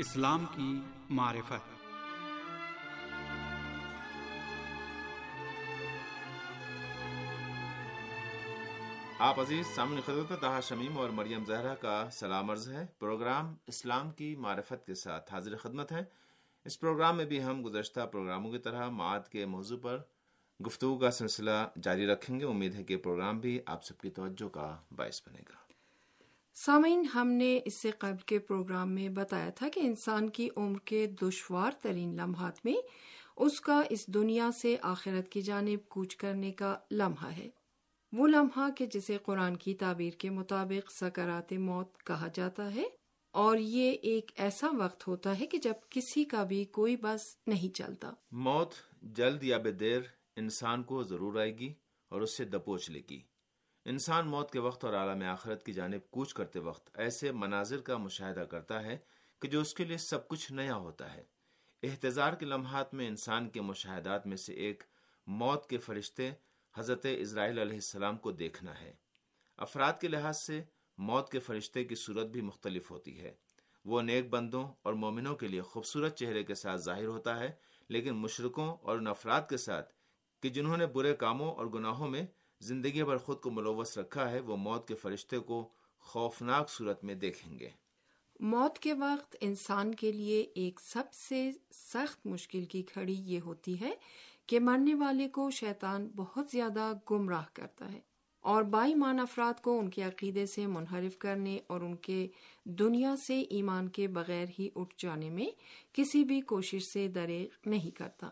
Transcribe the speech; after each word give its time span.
اسلام 0.00 0.46
کی 0.54 0.80
معرفت۔ 1.10 1.68
آپ 9.18 9.40
عزیز، 9.40 9.66
سامنے 9.74 10.00
خدمت 10.00 10.30
میں 10.30 10.38
تہا 10.40 10.60
شمیم 10.60 10.98
اور 10.98 11.10
مریم 11.10 11.44
زہرا 11.44 11.74
کا 11.74 12.08
سلام 12.12 12.50
عرض 12.50 12.70
ہے۔ 12.70 12.86
پروگرام 12.98 13.54
اسلام 13.66 14.10
کی 14.10 14.36
معرفت 14.36 14.86
کے 14.86 14.94
ساتھ 14.94 15.34
حاضر 15.34 15.56
خدمت 15.56 15.92
ہے۔ 15.92 16.04
اس 16.64 16.80
پروگرام 16.80 17.16
میں 17.16 17.24
بھی 17.24 17.44
ہم 17.44 17.64
گزشتہ 17.64 18.00
پروگراموں 18.00 18.52
کی 18.52 18.58
طرح 18.58 18.88
معاد 18.88 19.28
کے 19.30 19.46
موضوع 19.46 19.78
پر 19.82 19.98
گفتگو 20.66 20.98
کا 20.98 21.10
سلسلہ 21.10 21.68
جاری 21.82 22.06
رکھیں 22.06 22.40
گے۔ 22.40 22.44
امید 22.44 22.74
ہے 22.74 22.84
کہ 22.84 22.96
پروگرام 22.96 23.38
بھی 23.38 23.60
آپ 23.66 23.84
سب 23.84 23.98
کی 23.98 24.10
توجہ 24.10 24.48
کا 24.48 24.76
باعث 24.96 25.20
بنے 25.26 25.40
گا۔ 25.48 25.69
سامعین، 26.60 27.04
ہم 27.14 27.28
نے 27.28 27.58
اس 27.64 27.74
سے 27.74 27.90
قبل 27.90 28.22
کے 28.26 28.38
پروگرام 28.38 28.90
میں 28.94 29.08
بتایا 29.08 29.50
تھا 29.50 29.68
کہ 29.68 29.80
انسان 29.80 30.28
کی 30.30 30.48
عمر 30.56 30.78
کے 30.78 31.06
دشوار 31.22 31.72
ترین 31.82 32.14
لمحات 32.16 32.58
میں 32.64 32.74
اس 33.36 33.60
کا 33.60 33.80
اس 33.90 34.06
دنیا 34.06 34.48
سے 34.52 34.74
آخرت 34.82 35.28
کی 35.28 35.42
جانب 35.42 35.88
کوچ 35.88 36.16
کرنے 36.16 36.50
کا 36.52 36.74
لمحہ 36.90 37.30
ہے۔ 37.36 37.48
وہ 38.12 38.26
لمحہ 38.28 38.68
کہ 38.76 38.86
جسے 38.86 39.16
قرآن 39.22 39.56
کی 39.56 39.74
تعبیر 39.74 40.18
کے 40.18 40.30
مطابق 40.30 40.90
سکرات 40.92 41.52
موت 41.60 42.04
کہا 42.06 42.28
جاتا 42.34 42.74
ہے، 42.74 42.84
اور 43.34 43.58
یہ 43.58 43.90
ایک 44.02 44.30
ایسا 44.38 44.68
وقت 44.78 45.06
ہوتا 45.08 45.38
ہے 45.40 45.46
کہ 45.46 45.58
جب 45.58 45.88
کسی 45.90 46.24
کا 46.24 46.44
بھی 46.44 46.64
کوئی 46.72 46.96
بس 46.96 47.26
نہیں 47.46 47.74
چلتا۔ 47.74 48.12
موت 48.44 48.74
جلد 49.16 49.44
یا 49.44 49.58
بے 49.58 49.72
دیر 49.72 50.00
انسان 50.36 50.82
کو 50.82 51.02
ضرور 51.04 51.40
آئے 51.40 51.58
گی 51.58 51.72
اور 52.10 52.20
اس 52.20 52.36
سے 52.36 52.44
دپوچ 52.46 52.90
لے 52.90 53.00
گی۔ 53.10 53.20
انسان 53.84 54.28
موت 54.28 54.50
کے 54.50 54.58
وقت 54.58 54.84
اور 54.84 54.94
عالم 54.94 55.22
آخرت 55.22 55.66
کی 55.66 55.72
جانب 55.72 56.10
کوچ 56.10 56.34
کرتے 56.34 56.58
وقت 56.58 56.90
ایسے 56.94 57.32
مناظر 57.32 57.80
کا 57.80 57.96
مشاہدہ 57.96 58.40
کرتا 58.40 58.82
ہے 58.82 58.98
کہ 59.42 59.48
جو 59.48 59.60
اس 59.60 59.74
کے 59.74 59.84
لیے 59.84 59.96
سب 59.96 60.28
کچھ 60.28 60.52
نیا 60.52 60.74
ہوتا 60.74 61.14
ہے۔ 61.14 61.22
احتضار 61.82 62.32
کے 62.32 62.46
لمحات 62.46 62.94
میں 62.94 63.08
انسان 63.08 63.48
کے 63.48 63.60
مشاہدات 63.60 64.26
میں 64.26 64.36
سے 64.36 64.54
ایک 64.54 64.82
موت 65.26 65.68
کے 65.68 65.78
فرشتے 65.78 66.30
حضرت 66.76 67.06
اسرائیل 67.18 67.58
علیہ 67.58 67.74
السلام 67.74 68.16
کو 68.16 68.32
دیکھنا 68.32 68.80
ہے۔ 68.80 68.92
افراد 69.56 69.92
کے 70.00 70.08
لحاظ 70.08 70.36
سے 70.38 70.62
موت 70.98 71.32
کے 71.32 71.38
فرشتے 71.38 71.84
کی 71.84 71.94
صورت 71.94 72.26
بھی 72.26 72.40
مختلف 72.40 72.90
ہوتی 72.90 73.20
ہے۔ 73.20 73.34
وہ 73.84 74.02
نیک 74.02 74.28
بندوں 74.30 74.68
اور 74.82 74.92
مومنوں 74.92 75.36
کے 75.36 75.48
لیے 75.48 75.60
خوبصورت 75.60 76.16
چہرے 76.16 76.44
کے 76.44 76.54
ساتھ 76.54 76.80
ظاہر 76.80 77.06
ہوتا 77.06 77.38
ہے، 77.38 77.52
لیکن 77.88 78.14
مشرقوں 78.14 78.76
اور 78.82 78.98
ان 78.98 79.06
افراد 79.06 79.42
کے 79.48 79.56
ساتھ 79.56 79.92
کہ 80.42 80.48
جنہوں 80.48 80.76
نے 80.76 80.86
برے 80.86 81.14
کاموں 81.14 81.54
اور 81.54 81.66
گناہوں 81.66 82.08
میں 82.08 82.26
زندگی 82.60 83.02
بھر 83.04 83.16
خود 83.16 83.40
کو 83.40 83.50
ملوث 83.50 83.98
رکھا 83.98 84.30
ہے، 84.30 84.40
وہ 84.40 84.56
موت 84.56 84.88
کے 84.88 84.94
فرشتے 84.94 85.38
کو 85.38 85.68
خوفناک 85.98 86.70
صورت 86.70 87.04
میں 87.04 87.14
دیکھیں 87.14 87.58
گے۔ 87.58 87.68
موت 88.40 88.78
کے 88.78 88.92
وقت 88.92 89.36
انسان 89.40 89.94
کے 89.94 90.12
لیے 90.12 90.40
ایک 90.54 90.80
سب 90.80 91.12
سے 91.12 91.50
سخت 91.70 92.26
مشکل 92.26 92.64
کی 92.64 92.82
کھڑی 92.82 93.12
یہ 93.12 93.40
ہوتی 93.40 93.80
ہے 93.80 93.90
کہ 94.46 94.60
مرنے 94.60 94.94
والے 94.94 95.28
کو 95.28 95.50
شیطان 95.50 96.08
بہت 96.16 96.50
زیادہ 96.50 96.92
گمراہ 97.10 97.44
کرتا 97.52 97.92
ہے 97.92 98.00
اور 98.44 98.62
بائی 98.62 98.94
مان 98.94 99.20
افراد 99.20 99.60
کو 99.62 99.78
ان 99.78 99.90
کے 99.90 100.02
عقیدے 100.02 100.46
سے 100.46 100.66
منحرف 100.66 101.18
کرنے 101.18 101.58
اور 101.66 101.80
ان 101.80 101.96
کے 101.96 102.28
دنیا 102.64 103.14
سے 103.16 103.40
ایمان 103.40 103.88
کے 103.88 104.08
بغیر 104.08 104.46
ہی 104.58 104.68
اٹھ 104.74 104.94
جانے 104.98 105.30
میں 105.30 105.46
کسی 105.92 106.24
بھی 106.24 106.40
کوشش 106.40 106.84
سے 106.84 107.08
دریغ 107.08 107.68
نہیں 107.68 107.90
کرتا۔ 107.90 108.30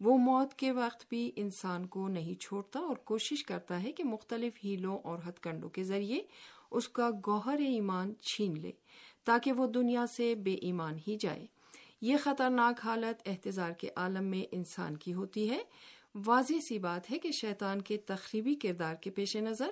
وہ 0.00 0.18
موت 0.18 0.54
کے 0.54 0.72
وقت 0.72 1.04
بھی 1.08 1.32
انسان 1.36 1.86
کو 1.86 2.08
نہیں 2.08 2.40
چھوڑتا 2.40 2.80
اور 2.80 2.96
کوشش 2.96 3.44
کرتا 3.44 3.82
ہے 3.82 3.92
کہ 3.92 4.04
مختلف 4.04 4.52
ہیلوں 4.64 4.98
اور 4.98 5.18
ہتھ 5.28 5.40
کنڈوں 5.40 5.68
کے 5.68 5.84
ذریعے 5.84 6.20
اس 6.70 6.88
کا 6.88 7.10
گوہر 7.26 7.58
ایمان 7.58 8.12
چھین 8.22 8.60
لے 8.60 8.72
تاکہ 9.24 9.52
وہ 9.52 9.66
دنیا 9.66 10.06
سے 10.06 10.34
بے 10.34 10.54
ایمان 10.54 10.96
ہی 11.08 11.16
جائے۔ 11.20 11.46
یہ 12.00 12.16
خطرناک 12.22 12.80
حالت 12.84 13.28
احتضار 13.28 13.72
کے 13.72 13.88
عالم 13.96 14.24
میں 14.24 14.42
انسان 14.52 14.96
کی 14.96 15.14
ہوتی 15.14 15.50
ہے۔ 15.50 15.62
واضح 16.26 16.60
سی 16.62 16.78
بات 16.78 17.10
ہے 17.10 17.18
کہ 17.18 17.30
شیطان 17.32 17.82
کے 17.82 17.96
تخریبی 17.96 18.54
کردار 18.54 18.94
کے 18.94 19.10
پیش 19.10 19.36
نظر 19.36 19.70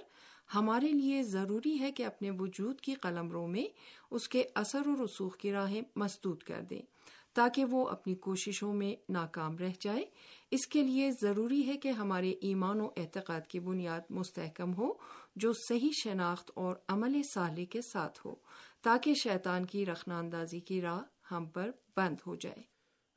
ہمارے 0.54 0.88
لیے 0.88 1.22
ضروری 1.22 1.80
ہے 1.80 1.92
کہ 1.92 2.02
اپنے 2.02 2.30
وجود 2.30 2.80
کی 2.80 2.94
قلم 2.94 3.30
رو 3.30 3.46
میں 3.46 3.64
اس 4.10 4.28
کے 4.28 4.44
اثر 4.54 4.88
و 4.88 5.04
رسوخ 5.04 5.36
کی 5.36 5.52
راہیں 5.52 5.82
مسدود 5.96 6.42
کر 6.42 6.60
دیں۔ 6.70 6.95
تاکہ 7.36 7.64
وہ 7.64 7.88
اپنی 7.88 8.14
کوششوں 8.14 8.74
میں 8.74 9.12
ناکام 9.12 9.58
رہ 9.58 9.72
جائے۔ 9.80 10.04
اس 10.50 10.66
کے 10.66 10.82
لیے 10.82 11.10
ضروری 11.22 11.66
ہے 11.66 11.76
کہ 11.76 11.88
ہمارے 11.88 12.30
ایمان 12.30 12.80
و 12.80 12.88
اعتقاد 12.96 13.40
کی 13.46 13.60
بنیاد 13.60 14.00
مستحکم 14.10 14.74
ہو، 14.74 14.92
جو 15.36 15.52
صحیح 15.52 15.90
شناخت 16.04 16.50
اور 16.54 16.76
عمل 16.88 17.22
صالح 17.34 17.64
کے 17.70 17.80
ساتھ 17.82 18.26
ہو، 18.26 18.34
تاکہ 18.82 19.14
شیطان 19.14 19.66
کی 19.66 19.86
رخنا 19.86 20.18
اندازی 20.18 20.60
کی 20.60 20.80
راہ 20.80 21.02
ہم 21.30 21.46
پر 21.46 21.70
بند 21.96 22.16
ہو 22.26 22.34
جائے۔ 22.34 22.62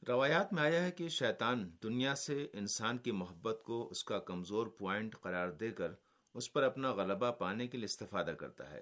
روایات 0.07 0.53
میں 0.53 0.63
آیا 0.63 0.85
ہے 0.85 0.91
کہ 0.91 1.07
شیطان 1.07 1.71
دنیا 1.83 2.15
سے 2.15 2.47
انسان 2.53 2.97
کی 2.97 3.11
محبت 3.11 3.63
کو 3.63 3.87
اس 3.87 4.03
کا 4.03 4.19
کمزور 4.19 4.67
پوائنٹ 4.67 5.15
قرار 5.21 5.49
دے 5.49 5.71
کر 5.71 5.91
اس 6.33 6.53
پر 6.53 6.63
اپنا 6.63 6.91
غلبہ 6.91 7.31
پانے 7.31 7.67
کے 7.67 7.77
لیے 7.77 7.85
استفادہ 7.85 8.31
کرتا 8.31 8.71
ہے۔ 8.71 8.81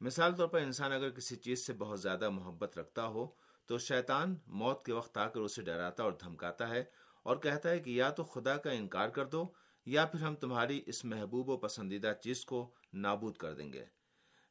مثال 0.00 0.34
طور 0.34 0.48
پر 0.48 0.60
انسان 0.60 0.92
اگر 0.92 1.10
کسی 1.10 1.36
چیز 1.36 1.66
سے 1.66 1.72
بہت 1.72 2.00
زیادہ 2.00 2.30
محبت 2.30 2.78
رکھتا 2.78 3.06
ہو 3.06 3.43
تو 3.66 3.78
شیطان 3.78 4.36
موت 4.46 4.84
کے 4.84 4.92
وقت 4.92 5.18
آ 5.18 5.28
کر 5.28 5.40
اسے 5.40 5.62
ڈراتا 5.62 6.02
اور 6.02 6.12
دھمکاتا 6.12 6.68
ہے 6.68 6.84
اور 7.22 7.36
کہتا 7.36 7.70
ہے 7.70 7.80
کہ 7.80 7.90
یا 7.90 8.10
تو 8.10 8.24
خدا 8.24 8.56
کا 8.56 8.70
انکار 8.70 9.08
کر 9.08 9.26
دو 9.26 9.52
یا 9.86 10.06
پھر 10.06 10.20
ہم 10.20 10.34
تمہاری 10.34 10.82
اس 10.86 11.04
محبوب 11.04 11.48
و 11.48 11.56
پسندیدہ 11.56 12.12
چیز 12.22 12.44
کو 12.44 12.74
نابود 12.92 13.36
کر 13.36 13.54
دیں 13.54 13.72
گے۔ 13.72 13.84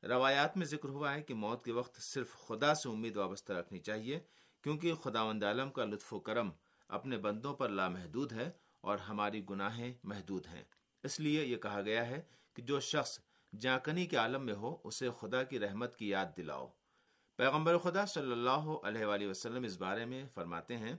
روایات 0.04 0.58
میں 0.58 0.66
ذکر 0.66 0.90
ہوا 0.90 1.14
ہے 1.14 1.22
کہ 1.22 1.34
موت 1.34 1.66
کے 1.66 1.72
وقت 1.72 2.02
صرف 2.02 2.34
خدا 2.34 2.74
سے 2.74 2.90
امید 2.90 3.18
وابستہ 3.18 3.54
رکھنی 3.54 3.80
چاہیے 3.80 4.20
کیونکہ 4.64 4.94
خدا 4.94 5.24
وند 5.24 5.44
عالم 5.44 5.72
کا 5.72 5.86
لطف 5.86 6.14
و 6.14 6.20
کرم 6.20 6.50
اپنے 6.88 7.18
بندوں 7.18 7.54
پر 7.54 7.70
لامحدود 7.70 8.34
ہے 8.34 8.52
اور 8.82 8.98
ہماری 8.98 9.46
گناہیں 9.50 9.94
محدود 10.04 10.48
ہیں۔ 10.48 10.64
اس 11.04 11.20
لیے 11.20 11.46
یہ 11.46 11.58
کہا 11.58 11.82
گیا 11.82 12.08
ہے 12.08 12.22
کہ 12.54 12.62
جو 12.62 12.80
شخص 12.80 13.20
جاکنی 13.60 14.06
کے 14.06 14.18
عالم 14.18 14.46
میں 14.46 14.54
ہو، 14.54 14.78
اسے 14.84 15.10
خدا 15.20 15.44
کی 15.44 15.60
رحمت 15.60 15.96
کی 15.96 16.10
یاد 16.10 16.26
دلاؤ۔ 16.38 16.68
پیغمبر 17.40 17.78
خدا 17.78 18.06
صلی 18.06 18.32
اللہ 18.32 18.66
علیہ 18.84 19.06
وآلہ 19.06 19.28
وسلم 19.28 19.64
اس 19.64 19.78
بارے 19.78 20.06
میں 20.06 20.24
فرماتے 20.34 20.78
ہیں، 20.78 20.96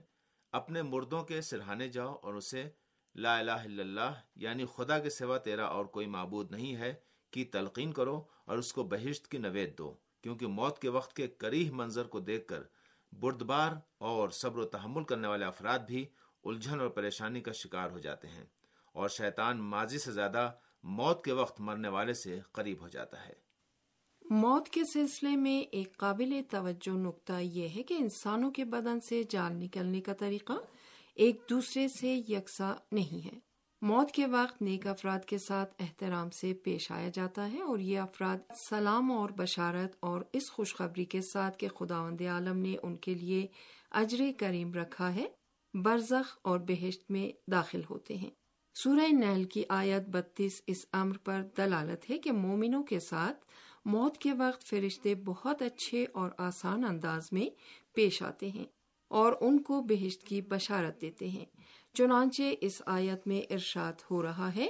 اپنے 0.53 0.81
مردوں 0.81 1.23
کے 1.23 1.41
سرہانے 1.41 1.87
جاؤ 1.89 2.15
اور 2.23 2.33
اسے 2.33 2.67
لا 3.15 3.37
الہ 3.37 3.51
الا 3.63 3.83
اللہ 3.83 4.19
یعنی 4.35 4.65
خدا 4.75 4.97
کے 4.99 5.09
سوا 5.09 5.37
تیرا 5.37 5.65
اور 5.65 5.85
کوئی 5.85 6.07
معبود 6.07 6.51
نہیں 6.51 6.75
ہے، 6.75 6.93
کی 7.33 7.43
تلقین 7.45 7.91
کرو 7.93 8.21
اور 8.45 8.57
اس 8.57 8.71
کو 8.73 8.83
بہشت 8.83 9.27
کی 9.27 9.37
نوید 9.37 9.77
دو، 9.77 9.93
کیونکہ 10.23 10.47
موت 10.47 10.79
کے 10.79 10.89
وقت 10.89 11.15
کے 11.15 11.27
کریح 11.37 11.71
منظر 11.71 12.07
کو 12.07 12.19
دیکھ 12.19 12.47
کر 12.47 12.63
بردبار 13.13 13.71
اور 13.99 14.29
صبر 14.33 14.59
و 14.59 14.65
تحمل 14.65 15.03
کرنے 15.03 15.27
والے 15.27 15.45
افراد 15.45 15.79
بھی 15.87 16.05
الجھن 16.43 16.79
اور 16.81 16.89
پریشانی 16.89 17.41
کا 17.41 17.51
شکار 17.51 17.89
ہو 17.89 17.99
جاتے 17.99 18.27
ہیں 18.27 18.45
اور 18.95 19.09
شیطان 19.09 19.61
ماضی 19.69 19.99
سے 19.99 20.11
زیادہ 20.11 20.49
موت 20.83 21.23
کے 21.25 21.31
وقت 21.33 21.61
مرنے 21.61 21.89
والے 21.89 22.13
سے 22.13 22.39
قریب 22.51 22.81
ہو 22.81 22.87
جاتا 22.87 23.25
ہے۔ 23.25 23.33
موت 24.29 24.69
کے 24.69 24.81
سلسلے 24.93 25.35
میں 25.35 25.61
ایک 25.61 25.97
قابل 25.97 26.41
توجہ 26.49 26.97
نقطہ 26.97 27.33
یہ 27.41 27.67
ہے 27.75 27.83
کہ 27.83 27.93
انسانوں 27.93 28.51
کے 28.51 28.65
بدن 28.65 28.99
سے 28.99 29.23
جان 29.29 29.59
نکلنے 29.59 30.01
کا 30.01 30.13
طریقہ 30.13 30.53
ایک 31.15 31.41
دوسرے 31.49 31.87
سے 31.87 32.21
یکساں 32.29 32.75
نہیں 32.91 33.25
ہے۔ 33.25 33.39
موت 33.81 34.11
کے 34.11 34.25
وقت 34.25 34.61
نیک 34.61 34.87
افراد 34.87 35.19
کے 35.25 35.37
ساتھ 35.37 35.73
احترام 35.79 36.29
سے 36.29 36.53
پیش 36.53 36.91
آیا 36.91 37.09
جاتا 37.13 37.51
ہے 37.51 37.61
اور 37.61 37.79
یہ 37.79 37.99
افراد 37.99 38.37
سلام 38.69 39.11
اور 39.11 39.29
بشارت 39.29 39.97
اور 39.99 40.21
اس 40.33 40.51
خوشخبری 40.51 41.05
کے 41.05 41.21
ساتھ 41.21 41.57
کہ 41.57 41.67
خدا 41.67 42.09
عالم 42.29 42.57
نے 42.57 42.75
ان 42.83 42.95
کے 42.95 43.13
لیے 43.13 43.47
اجر 43.91 44.23
کریم 44.37 44.73
رکھا 44.73 45.15
ہے، 45.15 45.25
برزخ 45.73 46.37
اور 46.41 46.59
بہشت 46.59 47.11
میں 47.11 47.51
داخل 47.51 47.81
ہوتے 47.89 48.17
ہیں۔ 48.17 48.29
سورہ 48.75 49.13
نیل 49.13 49.43
کی 49.43 49.63
آیت 49.69 50.09
بتیس 50.09 50.61
اس 50.67 50.85
امر 50.91 51.17
پر 51.17 51.41
دلالت 51.57 52.09
ہے 52.09 52.17
کہ 52.17 52.31
مومنوں 52.31 52.83
کے 52.83 52.99
ساتھ 52.99 53.45
موت 53.85 54.17
کے 54.17 54.33
وقت 54.33 54.63
فرشتے 54.63 55.15
بہت 55.15 55.61
اچھے 55.61 56.05
اور 56.13 56.29
آسان 56.37 56.83
انداز 56.83 57.29
میں 57.31 57.49
پیش 57.93 58.23
آتے 58.23 58.49
ہیں 58.49 58.65
اور 59.07 59.33
ان 59.41 59.61
کو 59.61 59.81
بہشت 59.81 60.23
کی 60.23 60.41
بشارت 60.41 61.01
دیتے 61.01 61.27
ہیں۔ 61.29 61.45
چنانچہ 61.93 62.43
اس 62.61 62.81
آیت 62.85 63.27
میں 63.27 63.53
ارشاد 63.53 63.93
ہو 64.11 64.23
رہا 64.23 64.55
ہے، 64.55 64.67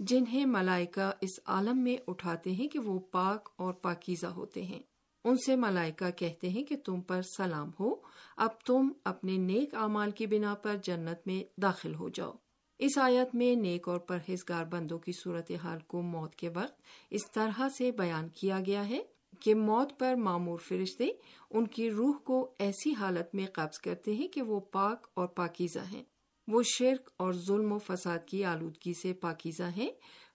جنہیں 0.00 0.46
ملائکہ 0.46 1.10
اس 1.20 1.40
عالم 1.46 1.78
میں 1.78 1.96
اٹھاتے 2.06 2.50
ہیں 2.50 2.68
کہ 2.68 2.78
وہ 2.78 2.98
پاک 2.98 3.48
اور 3.56 3.74
پاکیزہ 3.74 4.26
ہوتے 4.26 4.62
ہیں۔ 4.62 4.82
ان 5.24 5.36
سے 5.46 5.56
ملائکہ 5.56 6.10
کہتے 6.10 6.48
ہیں 6.48 6.64
کہ 6.64 6.76
تم 6.76 7.00
پر 7.00 7.22
سلام 7.22 7.70
ہو، 7.80 7.94
اب 8.36 8.60
تم 8.66 8.88
اپنے 9.04 9.36
نیک 9.36 9.74
اعمال 9.74 10.10
کی 10.10 10.26
بنا 10.26 10.54
پر 10.54 10.76
جنت 10.82 11.26
میں 11.26 11.60
داخل 11.60 11.94
ہو 11.94 12.08
جاؤ۔ 12.08 12.32
اس 12.82 12.98
آیت 12.98 13.34
میں 13.34 13.54
نیک 13.54 13.88
اور 13.88 13.98
پرہیزگار 13.98 14.64
بندوں 14.64 14.98
کی 14.98 15.12
صورتحال 15.12 15.78
کو 15.86 16.02
موت 16.02 16.34
کے 16.34 16.48
وقت 16.48 16.82
اس 17.10 17.30
طرح 17.30 17.68
سے 17.78 17.92
بیان 17.92 18.28
کیا 18.28 18.60
گیا 18.66 18.88
ہے 18.88 19.02
کہ 19.40 19.54
موت 19.54 19.98
پر 19.98 20.14
معمور 20.14 20.58
فرشتے 20.58 21.08
ان 21.50 21.66
کی 21.66 21.90
روح 21.90 22.18
کو 22.24 22.54
ایسی 22.58 22.94
حالت 22.94 23.34
میں 23.34 23.46
قبض 23.52 23.78
کرتے 23.78 24.14
ہیں 24.14 24.28
کہ 24.28 24.42
وہ 24.42 24.60
پاک 24.60 25.06
اور 25.14 25.26
پاکیزہ 25.26 25.78
ہیں۔ 25.92 26.02
وہ 26.48 26.62
شرک 26.62 27.10
اور 27.16 27.32
ظلم 27.32 27.72
و 27.72 27.78
فساد 27.78 28.18
کی 28.26 28.44
آلودگی 28.44 28.92
سے 29.02 29.12
پاکیزہ 29.12 29.70
ہیں۔ 29.76 29.90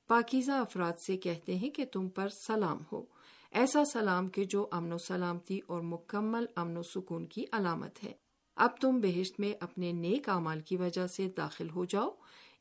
پاکیزہ 0.07 0.51
افراد 0.51 0.93
سے 1.07 1.17
کہتے 1.17 1.55
ہیں 1.55 1.69
کہ 1.69 1.85
تم 1.85 2.09
پر 2.09 2.27
سلام 2.29 2.77
ہو۔ 2.91 3.05
ایسا 3.51 3.85
سلام 3.85 4.27
کہ 4.27 4.43
جو 4.43 4.67
امن 4.71 4.93
و 4.93 4.97
سلامتی 4.97 5.59
اور 5.67 5.81
مکمل 5.81 6.45
امن 6.55 6.77
و 6.77 6.81
سکون 6.83 7.25
کی 7.25 7.45
علامت 7.51 8.03
ہے۔ 8.03 8.11
اب 8.55 8.69
تم 8.81 8.99
بہشت 9.01 9.39
میں 9.39 9.53
اپنے 9.59 9.91
نیک 9.91 10.29
اعمال 10.29 10.59
کی 10.59 10.77
وجہ 10.77 11.07
سے 11.07 11.29
داخل 11.37 11.69
ہو 11.69 11.85
جاؤ 11.85 12.09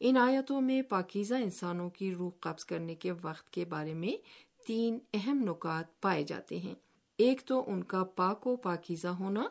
ان 0.06 0.16
آیتوں 0.16 0.60
میں 0.60 0.82
پاکیزہ 0.82 1.34
انسانوں 1.34 1.90
کی 1.90 2.14
روح 2.14 2.30
قبض 2.40 2.64
کرنے 2.64 2.94
کے 2.94 3.12
وقت 3.22 3.50
کے 3.50 3.64
بارے 3.64 3.94
میں 3.94 4.12
تین 4.66 4.98
اہم 5.14 5.38
نکات 5.48 6.00
پائے 6.00 6.22
جاتے 6.22 6.58
ہیں۔ 6.58 6.74
ایک 7.18 7.40
تو 7.42 7.70
ان 7.70 7.82
کا 7.82 8.04
پاک 8.04 8.46
و 8.46 8.56
پاکیزہ 8.56 9.08
ہونا، 9.08 9.44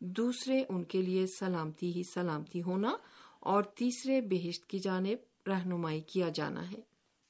دوسرے 0.00 0.62
ان 0.68 0.84
کے 0.84 1.02
لیے 1.02 1.26
سلامتی 1.26 1.92
ہی 1.96 2.02
سلامتی 2.02 2.62
ہونا، 2.62 2.96
اور 3.40 3.62
تیسرے 3.62 4.20
بہشت 4.20 4.66
کی 4.66 4.78
جانب 4.78 5.48
رہنمائی 5.48 6.00
کیا 6.00 6.28
جانا 6.28 6.70
ہے۔ 6.70 6.80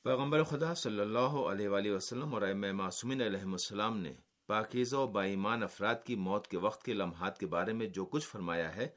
پیغمبر 0.03 0.43
خدا 0.43 0.75
صلی 0.75 1.01
اللہ 1.01 1.39
علیہ 1.53 1.69
وآلہ 1.69 1.91
وسلم 1.91 2.35
اور 2.35 2.43
معصومین 2.55 3.23
علیہ 3.23 3.45
السلام 3.45 3.99
نے 3.99 4.13
پاکیزہ 4.47 4.97
و 4.97 5.07
بائیمان 5.07 5.63
افراد 5.63 6.05
کی 6.07 6.15
موت 6.15 6.49
کے 6.49 6.57
وقت 6.57 6.83
کے 6.83 6.93
لمحات 6.93 7.39
کے 7.39 7.47
بارے 7.47 7.73
میں 7.73 7.87
جو 7.87 8.05
کچھ 8.05 8.27
فرمایا 8.27 8.77
ہے 8.77 8.89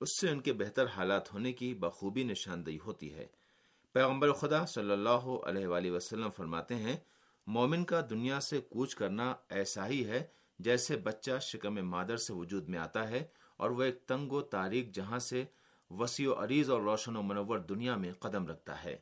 اس 0.00 0.20
سے 0.20 0.30
ان 0.30 0.40
کے 0.40 0.52
بہتر 0.52 0.86
حالات 0.86 1.34
ہونے 1.34 1.52
کی 1.52 1.74
بخوبی 1.74 2.24
نشاندہی 2.24 2.78
ہوتی 2.86 3.14
ہے۔ 3.14 3.26
پیغمبر 3.92 4.32
خدا 4.32 4.66
صلی 4.66 4.92
اللہ 4.92 5.26
علیہ 5.44 5.66
وآلہ 5.66 5.90
وسلم 5.90 6.30
فرماتے 6.30 6.74
ہیں، 6.74 6.96
مومن 7.46 7.84
کا 7.84 8.00
دنیا 8.10 8.40
سے 8.40 8.60
کوچ 8.60 8.94
کرنا 8.94 9.34
ایسا 9.48 9.88
ہی 9.88 10.04
ہے 10.06 10.26
جیسے 10.58 10.96
بچہ 10.96 11.38
شکم 11.40 11.74
مادر 11.74 12.16
سے 12.16 12.32
وجود 12.32 12.68
میں 12.68 12.78
آتا 12.78 13.08
ہے 13.10 13.24
اور 13.56 13.70
وہ 13.70 13.82
ایک 13.82 14.06
تنگ 14.06 14.32
و 14.32 14.40
تاریخ 14.40 14.86
جہاں 14.94 15.18
سے 15.18 15.44
وسیع 15.90 16.30
و 16.30 16.44
عریض 16.44 16.70
اور 16.70 16.80
روشن 16.80 17.16
و 17.16 17.22
منور 17.22 17.58
دنیا 17.58 17.96
میں 17.96 18.12
قدم 18.12 18.46
رکھتا 18.46 18.84
ہے۔ 18.84 18.96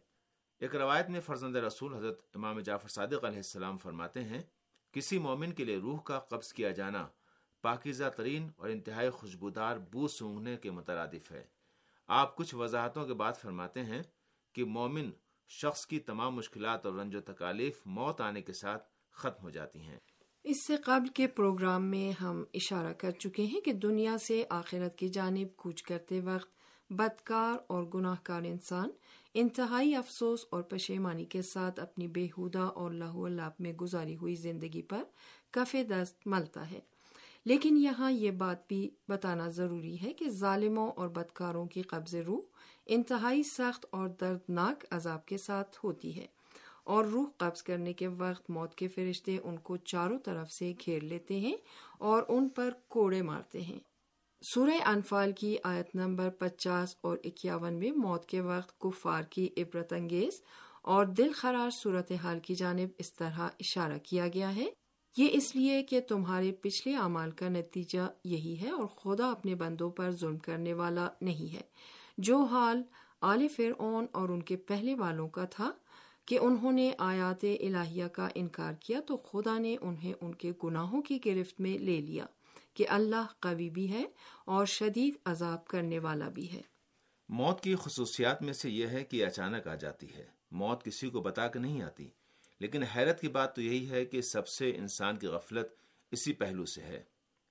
ایک 0.60 0.76
روایت 0.76 1.08
میں 1.10 1.20
فرزند 1.20 1.56
رسول 1.56 1.94
حضرت 1.94 2.20
امام 2.34 2.60
جعفر 2.60 2.88
صادق 2.88 3.24
علیہ 3.24 3.36
السلام 3.36 3.78
فرماتے 3.78 4.24
ہیں، 4.24 4.42
کسی 4.92 5.18
مومن 5.18 5.52
کے 5.52 5.64
لیے 5.64 5.76
روح 5.76 5.98
کا 5.98 6.18
قبض 6.18 6.52
کیا 6.52 6.70
جانا 6.70 7.08
پاکیزہ 7.64 8.04
ترین 8.16 8.50
اور 8.56 8.68
انتہائی 8.68 9.10
خوشبودار 9.10 9.76
بو 9.76 10.08
سونگنے 10.08 10.56
کے 10.56 10.70
مترادف 10.70 11.32
ہے۔ 11.32 11.44
آپ 12.06 12.36
کچھ 12.36 12.54
وضاحتوں 12.54 13.06
کے 13.06 13.14
بعد 13.14 13.32
فرماتے 13.42 13.84
ہیں 13.84 14.02
کہ 14.52 14.64
مومن 14.64 15.10
شخص 15.48 15.86
کی 15.86 16.00
تمام 16.00 16.34
مشکلات 16.34 16.86
اور 16.86 16.94
رنج 16.94 17.16
و 17.16 17.20
تکالیف 17.20 17.80
موت 17.86 18.20
آنے 18.20 18.42
کے 18.42 18.52
ساتھ 18.52 18.88
ختم 19.12 19.42
ہو 19.42 19.50
جاتی 19.50 19.80
ہیں۔ 19.80 19.98
اس 20.44 20.56
سے 20.66 20.76
قبل 20.76 21.08
کے 21.08 21.26
پروگرام 21.26 21.84
میں 21.84 22.22
ہم 22.22 22.44
اشارہ 22.54 22.92
کر 22.92 23.10
چکے 23.10 23.42
ہیں 23.42 23.60
کہ 23.60 23.72
دنیا 23.72 24.16
سے 24.18 24.44
آخرت 24.50 24.98
کی 24.98 25.08
جانب 25.08 25.56
کوچ 25.56 25.82
کرتے 25.82 26.20
وقت 26.20 26.50
بدکار 26.90 27.54
اور 27.66 27.84
گناہ 27.94 28.16
کار 28.22 28.42
انسان 28.42 28.90
انتہائی 29.34 29.94
افسوس 29.94 30.40
اور 30.50 30.62
پشیمانی 30.62 31.24
کے 31.24 31.42
ساتھ 31.42 31.80
اپنی 31.80 32.08
بےحودہ 32.08 32.70
اور 32.74 32.90
لہو 32.90 33.26
لاب 33.28 33.52
میں 33.58 33.72
گزاری 33.72 34.16
ہوئی 34.16 34.34
زندگی 34.34 34.82
پر 34.82 35.02
کف 35.50 35.76
دست 35.90 36.26
ملتا 36.26 36.70
ہے۔ 36.70 36.93
لیکن 37.44 37.76
یہاں 37.76 38.12
یہ 38.12 38.30
بات 38.30 38.68
بھی 38.68 38.90
بتانا 39.08 39.48
ضروری 39.48 39.96
ہے 40.02 40.12
کہ 40.12 40.28
ظالموں 40.28 40.90
اور 40.90 41.08
بدکاروں 41.08 41.66
کی 41.66 41.82
قبض 41.82 42.14
روح 42.14 42.40
انتہائی 42.86 43.42
سخت 43.42 43.86
اور 43.90 44.08
دردناک 44.08 44.84
عذاب 44.90 45.26
کے 45.26 45.36
ساتھ 45.36 45.76
ہوتی 45.84 46.16
ہے 46.16 46.26
اور 46.84 47.04
روح 47.04 47.24
قبض 47.36 47.62
کرنے 47.62 47.92
کے 47.92 48.06
وقت 48.06 48.50
موت 48.50 48.74
کے 48.74 48.88
فرشتے 48.88 49.38
ان 49.44 49.58
کو 49.58 49.76
چاروں 49.76 50.18
طرف 50.18 50.50
سے 50.52 50.72
گھیر 50.86 51.02
لیتے 51.02 51.38
ہیں 51.40 51.56
اور 51.98 52.22
ان 52.28 52.48
پر 52.48 52.70
کوڑے 52.88 53.22
مارتے 53.22 53.60
ہیں۔ 53.60 53.78
سورہ 54.42 54.82
انفال 54.86 55.32
کی 55.32 55.56
آیت 55.64 55.94
نمبر 55.94 56.30
پچاس 56.30 56.96
اور 57.00 57.18
اکیاون 57.24 57.74
میں 57.74 57.90
موت 57.90 58.26
کے 58.26 58.40
وقت 58.40 58.78
کفار 58.78 59.22
کی 59.22 59.48
عبرت 59.56 59.92
انگیز 59.92 60.42
اور 60.82 61.06
دل 61.06 61.32
خرار 61.32 61.70
صورتحال 61.70 62.40
کی 62.40 62.54
جانب 62.54 62.88
اس 62.98 63.12
طرح 63.12 63.48
اشارہ 63.60 63.98
کیا 64.02 64.28
گیا 64.28 64.56
ہے۔ 64.56 64.66
یہ 65.16 65.28
اس 65.32 65.56
لیے 65.56 65.82
کہ 65.82 66.00
تمہارے 66.00 66.52
پچھلے 66.52 66.96
اعمال 66.96 67.30
کا 67.30 67.48
نتیجہ 67.48 68.12
یہی 68.24 68.56
ہے 68.62 68.70
اور 68.70 68.86
خدا 68.86 69.30
اپنے 69.30 69.54
بندوں 69.54 69.90
پر 69.90 70.10
ظلم 70.10 70.38
کرنے 70.38 70.72
والا 70.72 71.08
نہیں 71.20 71.54
ہے۔ 71.54 71.60
جو 72.18 72.44
حال 72.44 72.82
آل 73.20 73.48
فرعون 73.48 74.06
اور 74.12 74.28
ان 74.28 74.42
کے 74.42 74.56
پہلے 74.56 74.94
والوں 74.94 75.28
کا 75.28 75.44
تھا 75.44 75.70
کہ 76.26 76.38
انہوں 76.38 76.72
نے 76.72 76.92
آیات 76.98 77.44
الہیہ 77.60 78.06
کا 78.06 78.28
انکار 78.34 78.72
کیا 78.80 79.00
تو 79.00 79.16
خدا 79.16 79.58
نے 79.58 79.76
انہیں 79.80 80.14
ان 80.20 80.34
کے 80.34 80.52
گناہوں 80.64 81.02
کی 81.02 81.18
گرفت 81.26 81.60
میں 81.60 81.78
لے 81.78 82.00
لیا 82.00 82.26
کہ 82.74 82.84
اللہ 82.88 83.26
قوی 83.40 83.70
بھی 83.70 83.92
ہے 83.92 84.04
اور 84.44 84.66
شدید 84.66 85.14
عذاب 85.24 85.66
کرنے 85.66 85.98
والا 85.98 86.28
بھی 86.28 86.52
ہے۔ 86.52 86.62
موت 87.28 87.60
کی 87.60 87.74
خصوصیات 87.74 88.42
میں 88.42 88.52
سے 88.52 88.70
یہ 88.70 88.86
ہے 88.86 89.04
کہ 89.04 89.26
اچانک 89.26 89.66
آ 89.66 89.74
جاتی 89.74 90.06
ہے۔ 90.16 90.24
موت 90.50 90.84
کسی 90.84 91.10
کو 91.10 91.20
بتا 91.20 91.48
کے 91.48 91.58
نہیں 91.58 91.82
آتی۔ 91.82 92.08
لیکن 92.64 92.82
حیرت 92.82 93.20
کی 93.20 93.28
بات 93.28 93.56
تو 93.56 93.62
یہی 93.62 93.90
ہے 93.90 94.04
کہ 94.04 94.22
سب 94.22 94.48
سے 94.48 94.76
انسان 94.76 95.16
کی 95.16 95.26
غفلت 95.26 95.66
اسی 96.10 96.32
پہلو 96.32 96.66
سے 96.66 96.82
ہے۔ 96.82 97.02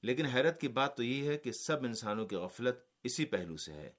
لیکن 0.02 0.26
حیرت 0.26 0.62
کی 0.62 0.68
بات 0.68 0.98
تو 0.98 1.04
یہی 1.04 1.28
ہے 1.28 1.38
کہ 1.38 1.52
سب 1.52 1.84
انسانوں 1.84 2.26
کی 2.26 2.36
غفلت 2.36 2.76
اسی 3.04 3.26
پہلو 3.26 3.58
سے 3.58 3.74
ہے۔ 3.74 3.92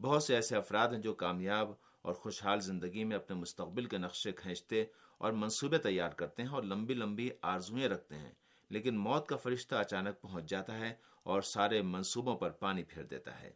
بہت 0.00 0.22
سے 0.22 0.34
ایسے 0.34 0.56
افراد 0.56 0.88
ہیں 0.88 0.98
جو 0.98 1.14
کامیاب 1.14 1.70
اور 2.02 2.14
خوشحال 2.14 2.60
زندگی 2.60 3.04
میں 3.04 3.16
اپنے 3.16 3.36
مستقبل 3.36 3.84
کے 3.84 3.98
نقشے 3.98 4.32
کھینچتے 4.32 4.84
اور 5.18 5.32
منصوبے 5.32 5.78
تیار 5.78 6.10
کرتے 6.10 6.42
ہیں 6.42 6.48
اور 6.48 6.62
لمبی 6.62 6.94
لمبی 6.94 7.30
آرزویں 7.42 7.88
رکھتے 7.88 8.14
ہیں۔ 8.14 8.32
لیکن 8.70 8.96
موت 8.96 9.28
کا 9.28 9.36
فرشتہ 9.36 9.74
اچانک 9.74 10.22
پہنچ 10.22 10.44
جاتا 10.44 10.78
ہے 10.78 10.94
اور 11.22 11.42
سارے 11.42 11.82
منصوبوں 11.82 12.36
پر 12.36 12.50
پانی 12.50 12.82
پھیر 12.82 13.04
دیتا 13.04 13.40
ہے۔ 13.40 13.52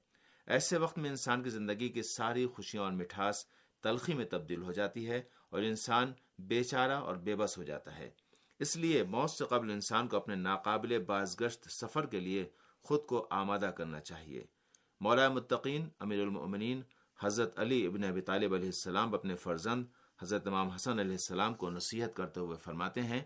ایسے 0.46 0.76
وقت 0.76 0.98
میں 0.98 1.10
انسان 1.10 1.42
کی 1.42 1.50
زندگی 1.50 1.88
کی 1.88 2.02
ساری 2.02 2.46
خوشیاں 2.46 2.82
اور 2.82 2.92
مٹھاس 2.92 3.46
تلخی 3.82 4.14
میں 4.14 4.24
تبدیل 4.24 4.62
ہو 4.62 4.72
جاتی 4.72 5.08
ہے 5.10 5.22
اور 5.50 5.62
انسان 5.62 6.12
بے 6.38 6.64
چارہ 6.64 6.92
اور 6.92 7.16
بے 7.16 7.36
بس 7.36 7.58
ہو 7.58 7.62
جاتا 7.62 7.98
ہے۔ 7.98 8.10
اس 8.58 8.76
لیے 8.76 9.02
موت 9.02 9.30
سے 9.30 9.44
قبل 9.44 9.70
انسان 9.70 10.08
کو 10.08 10.16
اپنے 10.16 10.34
ناقابل 10.34 11.04
بازگشت 11.04 11.70
سفر 11.70 12.06
کے 12.06 12.20
لیے 12.20 12.48
خود 12.82 13.00
کو 13.06 13.26
آمادہ 13.30 13.70
کرنا 13.76 14.00
چاہیے۔ 14.00 14.44
مولا 15.00 15.28
متقین، 15.28 15.88
امیر 15.98 16.20
المؤمنین، 16.20 16.82
حضرت 17.20 17.58
علی 17.58 17.86
ابن 17.86 18.04
ابی 18.04 18.20
طالب 18.20 18.54
علیہ 18.54 18.66
السلام 18.66 19.14
اپنے 19.14 19.36
فرزند، 19.36 19.84
حضرت 20.22 20.46
امام 20.46 20.68
حسن 20.68 20.98
علیہ 20.98 21.12
السلام 21.12 21.54
کو 21.54 21.70
نصیحت 21.70 22.16
کرتے 22.16 22.40
ہوئے 22.40 22.56
فرماتے 22.56 23.02
ہیں، 23.02 23.22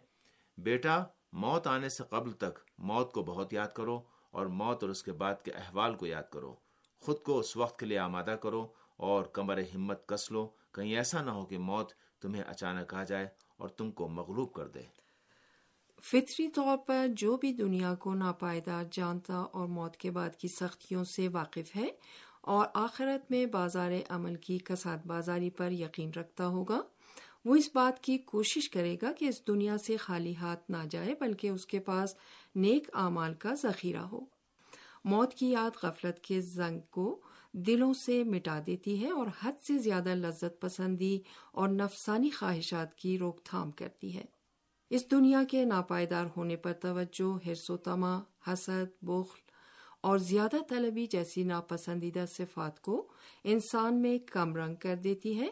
بیٹا، 0.57 1.05
موت 1.33 1.67
آنے 1.67 1.89
سے 1.89 2.05
قبل 2.11 2.33
تک 2.33 2.59
موت 2.79 3.13
کو 3.13 3.23
بہت 3.23 3.53
یاد 3.53 3.69
کرو 3.69 4.03
اور 4.31 4.47
موت 4.47 4.83
اور 4.83 4.91
اس 4.91 5.03
کے 5.03 5.13
بعد 5.13 5.35
کے 5.45 5.51
احوال 5.51 5.95
کو 5.95 6.07
یاد 6.07 6.33
کرو۔ 6.33 6.57
خود 7.01 7.19
کو 7.19 7.39
اس 7.39 7.57
وقت 7.57 7.79
کے 7.79 7.87
لیے 7.87 7.99
آمادہ 7.99 8.37
کرو 8.43 8.73
اور 9.01 9.25
کمر 9.33 9.61
ہمت 9.75 10.07
کس 10.09 10.31
لو، 10.31 10.47
کہیں 10.75 10.95
ایسا 10.97 11.23
نہ 11.23 11.31
ہو 11.31 11.45
کہ 11.45 11.59
موت 11.61 11.93
تمہیں 12.23 12.43
اچانک 12.43 12.95
آ 12.95 13.03
جائے 13.03 13.27
اور 13.57 13.69
تم 13.69 13.91
کو 13.91 14.09
مغلوب 14.09 14.53
کر 14.53 14.69
دے۔ 14.69 14.81
فطری 16.03 16.49
طور 16.49 16.77
پر 16.77 17.07
جو 17.17 17.37
بھی 17.37 17.53
دنیا 17.53 17.95
کو 17.95 18.15
ناپائیدار 18.15 18.85
جانتا 18.93 19.35
اور 19.35 19.67
موت 19.69 19.97
کے 19.97 20.11
بعد 20.11 20.37
کی 20.37 20.49
سختیوں 20.49 21.05
سے 21.05 21.29
واقف 21.29 21.75
ہے، 21.77 21.89
اور 22.43 22.67
آخرت 22.75 23.31
میں 23.31 23.45
بازار 23.47 23.93
عمل 24.09 24.35
کی 24.37 24.59
کسات 24.65 25.07
بازاری 25.07 25.51
پر 25.51 25.73
یقین 25.73 26.11
رکھتا 26.17 26.47
ہوگا، 26.47 26.81
وہ 27.45 27.55
اس 27.57 27.69
بات 27.75 28.03
کی 28.03 28.17
کوشش 28.27 28.69
کرے 28.71 28.97
گا 29.03 29.13
کہ 29.13 29.25
اس 29.25 29.47
دنیا 29.47 29.77
سے 29.79 29.97
خالی 29.97 30.35
ہاتھ 30.37 30.71
نہ 30.71 30.85
جائے، 30.91 31.15
بلکہ 31.21 31.49
اس 31.49 31.67
کے 31.67 31.79
پاس 31.81 32.15
نیک 32.57 32.89
اعمال 32.95 33.35
کا 33.35 33.55
ذخیرہ 33.63 34.05
ہو۔ 34.05 34.21
موت 35.05 35.35
کی 35.35 35.51
یاد 35.51 35.77
غفلت 35.83 36.21
کے 36.21 36.41
زنگ 36.41 36.81
کو 36.91 37.21
دلوں 37.53 37.93
سے 37.93 38.25
مٹا 38.25 38.61
دیتی 38.67 39.05
ہے 39.05 39.11
اور 39.11 39.27
حد 39.43 39.53
سے 39.67 39.79
زیادہ 39.79 40.09
لذت 40.09 40.61
پسندی 40.61 41.21
اور 41.53 41.69
نفسانی 41.69 42.31
خواہشات 42.31 42.95
کی 42.95 43.19
روک 43.19 43.43
تھام 43.45 43.71
کرتی 43.71 44.17
ہے۔ 44.17 44.25
اس 44.91 45.11
دنیا 45.11 45.43
کے 45.51 45.65
ناپائیدار 45.65 46.27
ہونے 46.37 46.57
پر 46.57 46.73
توجہ 46.73 47.47
ہرس 47.47 47.71
و 47.71 47.77
تما 47.77 48.21
حسد، 48.47 49.05
بخل 49.05 49.41
اور 50.01 50.19
زیادہ 50.19 50.57
طلبی 50.69 51.07
جیسی 51.07 51.45
ناپسندیدہ 51.45 52.25
صفات 52.29 52.81
کو 52.81 53.09
انسان 53.45 54.03
میں 54.03 54.19
کم 54.19 54.57
رنگ 54.57 54.75
کر 54.75 54.97
دیتی 54.97 55.41
ہے۔ 55.41 55.49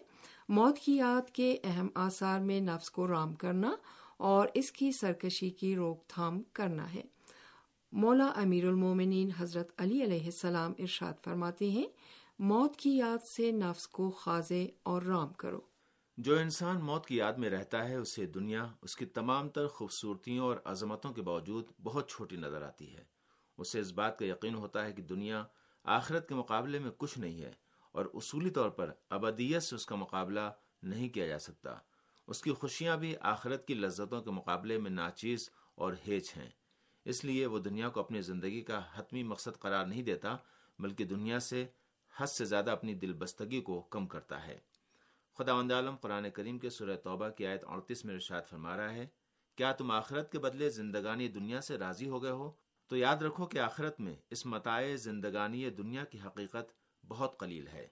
موت 0.48 0.78
کی 0.78 0.96
یاد 0.96 1.30
کے 1.30 1.56
اہم 1.64 1.88
آثار 1.94 2.40
میں 2.40 2.60
نفس 2.60 2.90
کو 2.90 3.08
رام 3.08 3.34
کرنا 3.34 3.76
اور 4.16 4.48
اس 4.54 4.72
کی 4.72 4.90
سرکشی 4.92 5.50
کی 5.50 5.76
روک 5.76 6.06
تھام 6.06 6.42
کرنا 6.52 6.94
ہے۔ 6.94 7.02
مولا 7.92 8.32
امیر 8.36 8.64
المومنین 8.64 9.30
حضرت 9.38 9.72
علی 9.78 10.04
علیہ 10.04 10.24
السلام 10.24 10.72
ارشاد 10.78 11.12
فرماتے 11.24 11.70
ہیں، 11.70 11.86
موت 12.38 12.76
کی 12.76 12.96
یاد 12.96 13.24
سے 13.24 13.52
نفس 13.52 13.88
کو 13.88 14.10
خاضے 14.10 14.68
اور 14.82 15.02
رام 15.02 15.32
کرو۔ 15.32 15.60
جو 16.16 16.38
انسان 16.38 16.80
موت 16.80 17.06
کی 17.06 17.16
یاد 17.16 17.32
میں 17.32 17.50
رہتا 17.50 17.88
ہے، 17.88 17.94
اسے 17.94 18.26
دنیا، 18.26 18.66
اس 18.82 18.96
کی 18.96 19.06
تمام 19.06 19.48
تر 19.48 19.68
خوبصورتیوں 19.68 20.46
اور 20.46 20.56
عظمتوں 20.64 21.12
کے 21.12 21.22
باوجود 21.22 21.64
بہت 21.82 22.10
چھوٹی 22.10 22.36
نظر 22.36 22.62
آتی 22.62 22.96
ہے۔ 22.96 23.04
اسے 23.58 23.80
اس 23.80 23.92
بات 23.92 24.18
کا 24.18 24.26
یقین 24.26 24.54
ہوتا 24.54 24.84
ہے 24.84 24.92
کہ 24.92 25.02
دنیا 25.02 25.44
آخرت 25.84 26.28
کے 26.28 26.34
مقابلے 26.34 26.78
میں 26.78 26.90
کچھ 26.98 27.18
نہیں 27.18 27.42
ہے 27.42 27.52
اور 27.92 28.06
اصولی 28.14 28.50
طور 28.50 28.70
پر 28.70 28.92
ابدیت 29.10 29.62
سے 29.62 29.74
اس 29.74 29.86
کا 29.86 29.94
مقابلہ 29.94 30.50
نہیں 30.82 31.08
کیا 31.08 31.26
جا 31.26 31.38
سکتا۔ 31.38 31.74
اس 32.26 32.42
کی 32.42 32.52
خوشیاں 32.52 32.96
بھی 32.96 33.14
آخرت 33.20 33.66
کی 33.66 33.74
لذتوں 33.74 34.22
کے 34.22 34.30
مقابلے 34.30 34.78
میں 34.78 34.90
ناچیز 34.90 35.50
اور 35.74 35.92
ہیچ 36.08 36.36
ہیں۔ 36.36 36.50
اس 37.08 37.24
لیے 37.24 37.46
وہ 37.46 37.58
دنیا 37.58 37.88
کو 37.88 38.00
اپنی 38.00 38.20
زندگی 38.20 38.60
کا 38.60 38.82
حتمی 38.94 39.22
مقصد 39.22 39.58
قرار 39.58 39.86
نہیں 39.86 40.02
دیتا، 40.02 40.36
بلکہ 40.78 41.04
دنیا 41.04 41.40
سے 41.40 41.66
حد 42.16 42.26
سے 42.26 42.44
زیادہ 42.44 42.70
اپنی 42.70 42.94
دل 42.94 43.12
بستگی 43.12 43.60
کو 43.60 43.80
کم 43.80 44.06
کرتا 44.06 44.46
ہے۔ 44.46 44.58
خدا 45.38 45.54
وند 45.54 45.72
عالم 45.72 45.96
قرآن 45.96 46.30
کریم 46.30 46.58
کے 46.58 46.70
سورہ 46.70 46.96
توبہ 46.96 47.28
کی 47.28 47.46
آیت 47.46 47.64
اڑتیس 47.66 48.04
میں 48.04 48.14
ارشاد 48.14 48.42
فرما 48.50 48.76
رہا 48.76 48.92
ہے، 48.92 49.06
کیا 49.56 49.72
تم 49.72 49.90
آخرت 49.90 50.32
کے 50.32 50.38
بدلے 50.38 50.70
زندگانی 50.70 51.28
دنیا 51.28 51.60
سے 51.60 51.78
راضی 51.78 52.08
ہو 52.08 52.22
گئے 52.22 52.30
ہو؟ 52.30 52.50
تو 52.88 52.96
یاد 52.96 53.16
رکھو 53.16 53.46
کہ 53.46 53.58
آخرت 53.58 54.00
میں 54.00 54.14
اس 54.30 54.46
متائے 54.46 54.96
زندگانی 54.96 55.70
دنیا 55.70 56.04
کی 56.04 56.18
حقیقت 56.26 56.72
بہت 57.08 57.38
قلیل 57.38 57.68
ہے۔ 57.68 57.88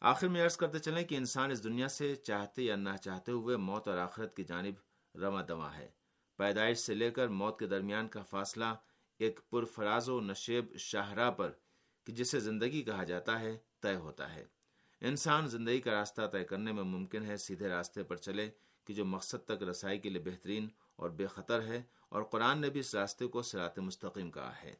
آخر 0.00 0.28
میں 0.28 0.44
عرض 0.44 0.56
کرتے 0.56 0.78
چلیں 0.78 1.04
کہ 1.04 1.14
انسان 1.14 1.50
اس 1.50 1.64
دنیا 1.64 1.88
سے 1.88 2.14
چاہتے 2.14 2.62
یا 2.62 2.76
نہ 2.76 2.96
چاہتے 2.96 3.32
ہوئے 3.32 3.56
موت 3.56 3.88
اور 3.88 3.98
آخرت 3.98 4.36
کی 4.36 4.44
جانب 4.44 4.74
رواں 5.14 5.42
دواں 5.42 5.74
ہے۔ 5.74 6.01
پیدائش 6.36 6.78
سے 6.78 6.94
لے 6.94 7.10
کر 7.10 7.28
موت 7.28 7.58
کے 7.58 7.66
درمیان 7.66 8.08
کا 8.08 8.22
فاصلہ 8.22 8.74
ایک 9.18 9.40
پرفراز 9.50 10.08
و 10.08 10.20
نشیب 10.20 10.76
شاہراہ 10.76 11.30
پر، 11.30 11.52
کہ 12.04 12.12
جسے 12.12 12.40
زندگی 12.40 12.82
کہا 12.82 13.04
جاتا 13.04 13.40
ہے، 13.40 13.56
طے 13.80 13.94
ہوتا 13.94 14.34
ہے۔ 14.34 14.44
انسان 15.00 15.46
زندگی 15.46 15.80
کا 15.80 15.90
راستہ 15.90 16.22
طے 16.32 16.44
کرنے 16.44 16.72
میں 16.72 16.82
ممکن 16.82 17.26
ہے 17.26 17.36
سیدھے 17.36 17.68
راستے 17.68 18.02
پر 18.02 18.16
چلے، 18.16 18.50
کہ 18.84 18.94
جو 18.94 19.04
مقصد 19.04 19.44
تک 19.44 19.62
رسائی 19.62 19.98
کے 19.98 20.08
لیے 20.08 20.22
بہترین 20.22 20.68
اور 20.96 21.10
بے 21.10 21.26
خطر 21.26 21.62
ہے، 21.62 21.82
اور 22.08 22.22
قرآن 22.22 22.60
نے 22.60 22.70
بھی 22.70 22.80
اس 22.80 22.94
راستے 22.94 23.26
کو 23.26 23.42
سرات 23.42 23.78
مستقیم 23.78 24.30
کہا 24.30 24.52
ہے۔ 24.62 24.74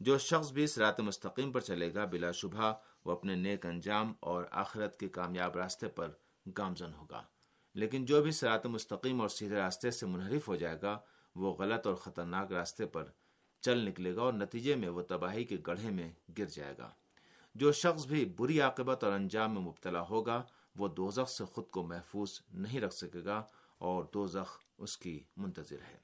جو 0.00 0.18
شخص 0.18 0.52
بھی 0.52 0.66
سرات 0.66 1.00
مستقیم 1.00 1.52
پر 1.52 1.60
چلے 1.60 1.94
گا، 1.94 2.04
بلا 2.04 2.32
شبہ 2.32 2.72
وہ 3.04 3.12
اپنے 3.12 3.34
نیک 3.34 3.66
انجام 3.66 4.12
اور 4.20 4.44
آخرت 4.50 5.00
کے 5.00 5.08
کامیاب 5.08 5.56
راستے 5.56 5.88
پر 5.88 6.10
گامزن 6.58 6.94
ہوگا۔ 6.94 7.22
لیکن 7.74 8.04
جو 8.04 8.22
بھی 8.22 8.32
سرات 8.32 8.66
مستقیم 8.66 9.20
اور 9.20 9.28
سیدھے 9.28 9.56
راستے 9.56 9.90
سے 9.90 10.06
منحرف 10.06 10.48
ہو 10.48 10.56
جائے 10.56 10.78
گا، 10.82 10.98
وہ 11.34 11.54
غلط 11.54 11.86
اور 11.86 11.94
خطرناک 11.94 12.52
راستے 12.52 12.86
پر 12.86 13.04
چل 13.60 13.78
نکلے 13.78 14.16
گا 14.16 14.20
اور 14.20 14.32
نتیجے 14.32 14.74
میں 14.74 14.88
وہ 14.88 15.02
تباہی 15.02 15.44
کے 15.44 15.56
گڑھے 15.66 15.90
میں 15.90 16.12
گر 16.38 16.44
جائے 16.44 16.74
گا۔ 16.78 16.90
جو 17.54 17.72
شخص 17.72 18.06
بھی 18.06 18.24
بری 18.24 18.60
عاقبت 18.60 19.04
اور 19.04 19.12
انجام 19.12 19.54
میں 19.54 19.62
مبتلا 19.62 20.00
ہوگا، 20.00 20.42
وہ 20.76 20.88
دوزخ 20.88 21.28
سے 21.28 21.44
خود 21.44 21.70
کو 21.70 21.82
محفوظ 21.82 22.40
نہیں 22.52 22.80
رکھ 22.80 22.94
سکے 22.94 23.24
گا 23.24 23.42
اور 23.78 24.04
دوزخ 24.14 24.60
اس 24.78 24.98
کی 24.98 25.20
منتظر 25.36 25.76
ہے۔ 25.76 25.96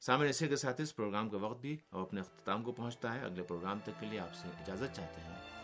سامنے 0.00 0.30
اسی 0.30 0.48
کے 0.48 0.56
ساتھ 0.56 0.80
اس 0.80 0.96
پروگرام 0.96 1.30
کا 1.30 1.36
وقت 1.36 1.60
بھی 1.60 1.76
اب 1.90 2.00
اپنے 2.00 2.20
اختتام 2.20 2.62
کو 2.62 2.72
پہنچتا 2.72 3.14
ہے۔ 3.14 3.24
اگلے 3.24 3.42
پروگرام 3.42 3.78
تک 3.84 4.00
کے 4.00 4.06
لیے 4.06 4.18
آپ 4.18 4.34
سے 4.34 4.48
اجازت 4.48 4.96
چاہتے 4.96 5.20
ہیں۔ 5.20 5.57